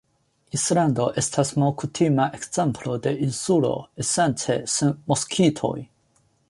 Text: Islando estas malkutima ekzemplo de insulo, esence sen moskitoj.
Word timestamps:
Islando 0.57 1.03
estas 1.21 1.51
malkutima 1.63 2.25
ekzemplo 2.39 2.97
de 3.07 3.15
insulo, 3.27 3.73
esence 4.05 4.61
sen 4.79 5.01
moskitoj. 5.13 5.77